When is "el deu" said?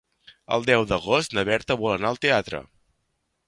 0.55-0.85